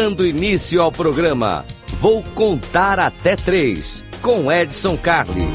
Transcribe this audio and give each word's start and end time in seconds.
Dando 0.00 0.26
início 0.26 0.80
ao 0.80 0.90
programa, 0.90 1.62
vou 2.00 2.22
contar 2.34 2.98
até 2.98 3.36
três 3.36 4.02
com 4.22 4.50
Edson 4.50 4.96
Carli. 4.96 5.46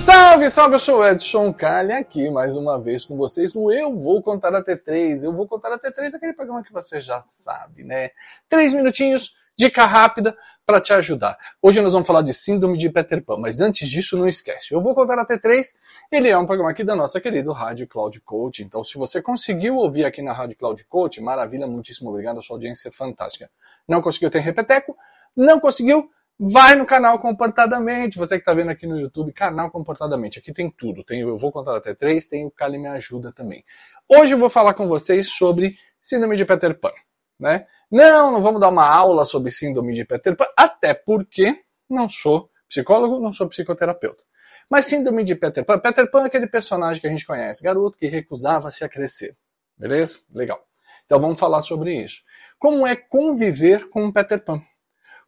Salve, 0.00 0.48
salve, 0.48 0.74
eu 0.76 0.78
sou 0.78 1.00
o 1.00 1.06
Edson 1.06 1.52
Carli 1.52 1.92
aqui 1.92 2.30
mais 2.30 2.56
uma 2.56 2.80
vez 2.80 3.04
com 3.04 3.18
vocês 3.18 3.52
no 3.52 3.70
Eu 3.70 3.94
Vou 3.94 4.22
Contar 4.22 4.54
Até 4.54 4.74
Três. 4.74 5.22
Eu 5.22 5.34
Vou 5.34 5.46
Contar 5.46 5.70
Até 5.74 5.90
Três, 5.90 6.14
aquele 6.14 6.32
programa 6.32 6.64
que 6.64 6.72
você 6.72 6.98
já 6.98 7.22
sabe, 7.26 7.84
né? 7.84 8.08
Três 8.48 8.72
minutinhos, 8.72 9.34
dica 9.60 9.84
rápida 9.84 10.34
para 10.64 10.80
te 10.80 10.90
ajudar. 10.94 11.36
Hoje 11.60 11.82
nós 11.82 11.92
vamos 11.92 12.06
falar 12.06 12.22
de 12.22 12.32
síndrome 12.32 12.78
de 12.78 12.88
Peter 12.88 13.22
Pan, 13.22 13.36
mas 13.36 13.60
antes 13.60 13.86
disso 13.90 14.16
não 14.16 14.26
esquece. 14.26 14.72
Eu 14.72 14.80
vou 14.80 14.94
contar 14.94 15.18
até 15.18 15.36
três. 15.36 15.74
Ele 16.10 16.30
é 16.30 16.38
um 16.38 16.46
programa 16.46 16.70
aqui 16.70 16.82
da 16.82 16.96
nossa 16.96 17.20
querida 17.20 17.52
Rádio 17.52 17.86
Cloud 17.86 18.18
Coach. 18.22 18.62
Então, 18.62 18.82
se 18.82 18.96
você 18.96 19.20
conseguiu 19.20 19.76
ouvir 19.76 20.06
aqui 20.06 20.22
na 20.22 20.32
Rádio 20.32 20.56
Cloud 20.56 20.82
Coach, 20.86 21.20
maravilha, 21.20 21.66
muitíssimo 21.66 22.08
obrigado, 22.08 22.38
a 22.38 22.42
sua 22.42 22.56
audiência 22.56 22.88
é 22.88 22.90
fantástica. 22.90 23.50
Não 23.86 24.00
conseguiu 24.00 24.30
ter 24.30 24.38
repeteco? 24.38 24.96
Não 25.36 25.60
conseguiu? 25.60 26.10
Vai 26.38 26.74
no 26.74 26.86
canal 26.86 27.18
Comportadamente. 27.18 28.16
Você 28.16 28.36
que 28.36 28.42
está 28.42 28.54
vendo 28.54 28.70
aqui 28.70 28.86
no 28.86 28.98
YouTube, 28.98 29.30
canal 29.34 29.70
Comportadamente. 29.70 30.38
Aqui 30.38 30.54
tem 30.54 30.70
tudo. 30.70 31.04
Tem 31.04 31.20
Eu 31.20 31.36
Vou 31.36 31.52
Contar 31.52 31.76
Até 31.76 31.94
Três, 31.94 32.26
tem 32.26 32.46
o 32.46 32.50
Cali 32.50 32.78
Me 32.78 32.88
Ajuda 32.88 33.30
também. 33.30 33.62
Hoje 34.08 34.32
eu 34.32 34.38
vou 34.38 34.48
falar 34.48 34.72
com 34.72 34.88
vocês 34.88 35.28
sobre 35.28 35.76
síndrome 36.02 36.34
de 36.34 36.46
Peter 36.46 36.74
Pan. 36.80 36.92
Né? 37.38 37.66
Não, 37.90 38.30
não 38.30 38.40
vamos 38.40 38.60
dar 38.60 38.68
uma 38.68 38.86
aula 38.86 39.24
sobre 39.24 39.50
síndrome 39.50 39.92
de 39.92 40.04
Peter 40.04 40.36
Pan, 40.36 40.46
até 40.56 40.94
porque 40.94 41.64
não 41.88 42.08
sou 42.08 42.48
psicólogo, 42.68 43.18
não 43.18 43.32
sou 43.32 43.48
psicoterapeuta. 43.48 44.22
Mas 44.70 44.84
síndrome 44.84 45.24
de 45.24 45.34
Peter 45.34 45.64
Pan, 45.64 45.80
Peter 45.80 46.08
Pan 46.08 46.22
é 46.22 46.26
aquele 46.26 46.46
personagem 46.46 47.00
que 47.00 47.08
a 47.08 47.10
gente 47.10 47.26
conhece, 47.26 47.64
garoto 47.64 47.98
que 47.98 48.06
recusava-se 48.06 48.84
a 48.84 48.88
crescer. 48.88 49.36
Beleza? 49.76 50.20
Legal. 50.32 50.64
Então 51.04 51.18
vamos 51.18 51.40
falar 51.40 51.60
sobre 51.62 51.92
isso. 51.92 52.22
Como 52.56 52.86
é 52.86 52.94
conviver 52.94 53.90
com 53.90 54.06
o 54.06 54.12
Peter 54.12 54.40
Pan? 54.44 54.62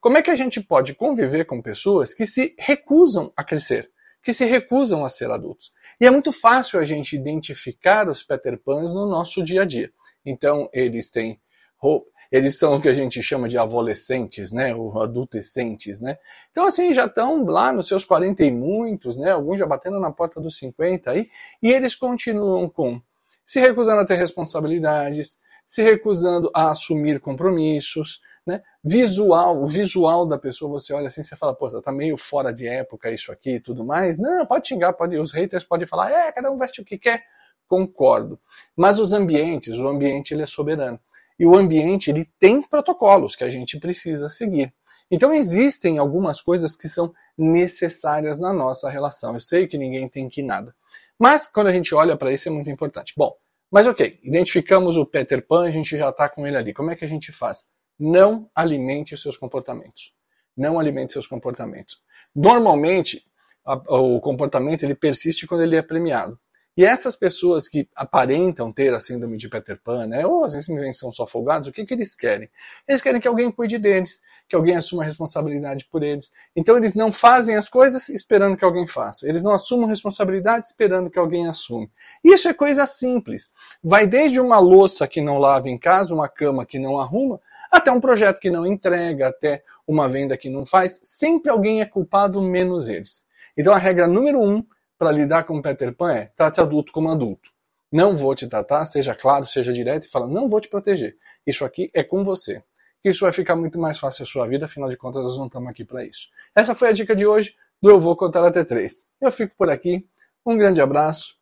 Como 0.01 0.17
é 0.17 0.23
que 0.23 0.31
a 0.31 0.37
gente 0.37 0.61
pode 0.61 0.95
conviver 0.95 1.45
com 1.45 1.61
pessoas 1.61 2.15
que 2.15 2.27
se 2.27 2.55
recusam 2.57 3.33
a 3.37 3.43
crescer, 3.43 3.91
que 4.23 4.33
se 4.33 4.45
recusam 4.45 5.05
a 5.05 5.09
ser 5.09 5.29
adultos? 5.33 5.73
E 6.01 6.07
é 6.07 6.11
muito 6.13 6.31
fácil 6.31 6.79
a 6.79 6.85
gente 6.85 7.17
identificar 7.17 8.09
os 8.09 8.23
Peter 8.23 8.57
Pans 8.57 8.95
no 8.95 9.09
nosso 9.09 9.43
dia 9.43 9.63
a 9.63 9.65
dia. 9.65 9.93
Então, 10.25 10.69
eles 10.73 11.11
têm 11.11 11.41
roupa, 11.77 12.09
eles 12.33 12.59
são 12.59 12.77
o 12.77 12.81
que 12.81 12.89
a 12.89 12.95
gente 12.95 13.23
chama 13.23 13.47
de 13.47 13.59
adolescentes, 13.59 14.53
né, 14.53 14.75
ou 14.75 15.03
adolescentes, 15.03 16.01
né? 16.01 16.17
Então, 16.51 16.65
assim, 16.65 16.91
já 16.91 17.05
estão 17.05 17.45
lá 17.45 17.75
nos 17.75 17.87
seus 17.87 18.07
40 18.07 18.43
e 18.43 18.51
muitos, 18.51 19.19
né, 19.19 19.33
alguns 19.33 19.59
já 19.59 19.67
batendo 19.67 20.01
na 20.01 20.11
porta 20.11 20.41
dos 20.41 20.57
50 20.57 21.11
aí, 21.11 21.27
e 21.63 21.71
eles 21.71 21.95
continuam 21.95 22.71
com 22.71 23.03
se 23.45 23.61
recusando 23.61 24.01
a 24.01 24.07
ter 24.07 24.15
responsabilidades, 24.15 25.39
se 25.69 25.83
recusando 25.83 26.51
a 26.55 26.71
assumir 26.71 27.21
compromissos, 27.21 28.23
né? 28.47 28.63
Visual, 28.83 29.63
o 29.63 29.67
visual 29.67 30.27
da 30.27 30.39
pessoa, 30.39 30.71
você 30.71 30.93
olha 30.95 31.09
assim, 31.09 31.23
você 31.23 31.37
fala, 31.37 31.55
pô, 31.55 31.69
tá 31.81 31.93
meio 31.93 32.17
fora 32.17 32.53
de 32.53 32.67
época 32.67 33.11
isso 33.11 33.31
aqui 33.31 33.57
e 33.57 33.61
tudo 33.61 33.85
mais. 33.85 34.19
Não, 34.19 34.45
pode 34.47 34.67
xingar, 34.67 34.95
pode, 34.95 35.17
os 35.17 35.33
haters 35.33 35.65
podem 35.65 35.87
falar, 35.87 36.11
é, 36.11 36.33
cada 36.33 36.51
um 36.51 36.57
veste 36.57 36.81
o 36.81 36.85
que 36.85 36.99
quer. 36.99 37.25
Concordo. 37.69 38.41
Mas 38.77 38.99
os 38.99 39.13
ambientes, 39.13 39.79
o 39.79 39.87
ambiente 39.87 40.35
ele 40.35 40.43
é 40.43 40.47
soberano 40.47 40.99
e 41.39 41.47
o 41.47 41.57
ambiente 41.57 42.11
ele 42.11 42.27
tem 42.39 42.63
protocolos 42.63 43.35
que 43.35 43.45
a 43.45 43.49
gente 43.49 43.79
precisa 43.79 44.29
seguir. 44.29 44.73
Então 45.11 45.33
existem 45.33 45.99
algumas 45.99 46.41
coisas 46.41 46.77
que 46.77 46.89
são 46.89 47.13
necessárias 47.37 48.39
na 48.39 48.53
nossa 48.53 48.89
relação. 48.89 49.35
Eu 49.35 49.41
sei 49.41 49.67
que 49.67 49.77
ninguém 49.77 50.09
tem 50.09 50.29
que 50.29 50.43
nada, 50.43 50.75
mas 51.19 51.47
quando 51.47 51.67
a 51.67 51.73
gente 51.73 51.95
olha 51.95 52.17
para 52.17 52.33
isso 52.33 52.49
é 52.49 52.51
muito 52.51 52.71
importante. 52.71 53.13
Bom, 53.17 53.35
mas 53.71 53.87
ok, 53.87 54.19
identificamos 54.23 54.97
o 54.97 55.07
Peter 55.07 55.47
Pan, 55.47 55.67
a 55.67 55.71
gente 55.71 55.97
já 55.97 56.11
está 56.11 56.29
com 56.29 56.47
ele 56.47 56.57
ali. 56.57 56.75
Como 56.75 56.91
é 56.91 56.97
que 56.97 57.05
a 57.05 57.09
gente 57.09 57.33
faz? 57.33 57.65
Não 57.99 58.51
alimente 58.55 59.15
os 59.15 59.23
seus 59.23 59.37
comportamentos. 59.37 60.15
Não 60.57 60.79
alimente 60.79 61.13
seus 61.15 61.27
comportamentos. 61.27 61.99
Normalmente, 62.35 63.25
a, 63.65 63.75
o 63.75 64.21
comportamento 64.21 64.83
ele 64.83 64.95
persiste 64.95 65.47
quando 65.47 65.63
ele 65.63 65.77
é 65.77 65.83
premiado. 65.83 66.39
E 66.75 66.85
essas 66.85 67.15
pessoas 67.15 67.69
que 67.69 67.87
aparentam 67.95 68.73
ter 68.73 68.95
a 68.95 69.01
síndrome 69.01 69.37
de 69.37 69.49
Peter 69.49 69.79
Pan, 69.83 70.07
né, 70.07 70.27
ou 70.27 70.43
às 70.43 70.55
vezes 70.55 70.71
são 70.99 71.13
só 71.13 71.27
folgados, 71.27 71.69
o 71.69 71.73
que, 71.73 71.85
que 71.85 71.93
eles 71.93 72.15
querem? 72.15 72.49
Eles 72.89 73.03
querem 73.03 73.21
que 73.21 73.29
alguém 73.29 73.51
cuide 73.51 73.77
deles, 73.77 74.23
que 74.49 74.57
alguém 74.57 74.75
assuma 74.75 75.03
a 75.03 75.05
responsabilidade 75.05 75.87
por 75.91 76.03
eles. 76.03 76.33
Então 76.57 76.77
eles 76.77 76.95
não 76.95 77.13
fazem 77.13 77.57
as 77.57 77.69
coisas 77.69 78.09
esperando 78.09 78.57
que 78.57 78.65
alguém 78.65 78.87
faça. 78.87 79.29
Eles 79.29 79.43
não 79.43 79.53
assumam 79.53 79.87
responsabilidade 79.87 80.67
esperando 80.67 81.11
que 81.11 81.19
alguém 81.19 81.47
assume. 81.47 81.91
Isso 82.25 82.49
é 82.49 82.55
coisa 82.55 82.87
simples. 82.87 83.51
Vai 83.83 84.07
desde 84.07 84.41
uma 84.41 84.59
louça 84.59 85.07
que 85.07 85.21
não 85.21 85.39
lava 85.39 85.69
em 85.69 85.79
casa, 85.79 86.15
uma 86.15 86.29
cama 86.29 86.65
que 86.65 86.79
não 86.79 86.99
arruma, 86.99 87.39
até 87.71 87.93
um 87.93 88.01
projeto 88.01 88.41
que 88.41 88.51
não 88.51 88.65
entrega, 88.65 89.29
até 89.29 89.63
uma 89.87 90.09
venda 90.09 90.39
que 90.39 90.49
não 90.49 90.65
faz. 90.65 91.01
Sempre 91.03 91.51
alguém 91.51 91.83
é 91.83 91.87
culpado, 91.87 92.41
menos 92.41 92.89
eles. 92.89 93.25
Então 93.57 93.75
a 93.75 93.79
regra 93.79 94.07
número 94.07 94.41
um 94.41 94.65
para 95.03 95.11
lidar 95.11 95.43
com 95.43 95.61
Peter 95.61 95.93
Pan 95.93 96.13
é 96.13 96.27
trate 96.27 96.61
adulto 96.61 96.93
como 96.93 97.11
adulto. 97.11 97.51
Não 97.91 98.17
vou 98.17 98.37
te 98.37 98.47
tratar, 98.47 98.85
seja 98.85 99.17
claro, 99.17 99.45
seja 99.45 99.73
direto 99.73 100.05
e 100.05 100.09
fala, 100.09 100.29
não 100.29 100.49
vou 100.49 100.61
te 100.61 100.69
proteger. 100.69 101.17
Isso 101.45 101.65
aqui 101.65 101.91
é 101.93 102.05
com 102.05 102.23
você. 102.23 102.63
Isso 103.03 103.25
vai 103.25 103.33
ficar 103.33 103.57
muito 103.57 103.81
mais 103.81 103.99
fácil 103.99 104.23
a 104.23 104.27
sua 104.27 104.47
vida, 104.47 104.67
afinal 104.67 104.89
de 104.89 104.97
contas 104.97 105.25
nós 105.25 105.37
não 105.37 105.47
estamos 105.47 105.69
aqui 105.69 105.85
para 105.85 106.05
isso. 106.05 106.29
Essa 106.55 106.73
foi 106.73 106.91
a 106.91 106.93
dica 106.93 107.17
de 107.17 107.27
hoje 107.27 107.57
do 107.83 107.91
Eu 107.91 107.99
Vou 107.99 108.17
Contar 108.17 108.47
Até 108.47 108.63
Três. 108.63 109.05
Eu 109.21 109.33
fico 109.33 109.57
por 109.59 109.69
aqui, 109.69 110.07
um 110.47 110.57
grande 110.57 110.81
abraço 110.81 111.35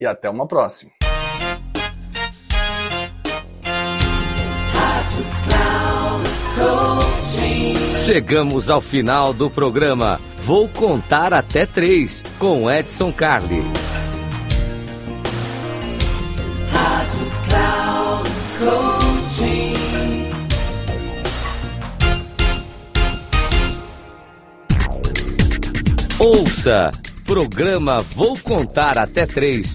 e 0.00 0.04
até 0.04 0.28
uma 0.28 0.48
próxima. 0.48 0.90
Chegamos 8.04 8.70
ao 8.70 8.80
final 8.80 9.32
do 9.32 9.48
programa. 9.48 10.20
Vou 10.46 10.68
contar 10.68 11.34
até 11.34 11.66
três 11.66 12.22
com 12.38 12.70
Edson 12.70 13.10
Carli. 13.10 13.64
Ouça! 26.16 26.92
Programa 27.24 27.98
Vou 28.14 28.38
Contar 28.38 28.98
Até 28.98 29.26
Três 29.26 29.74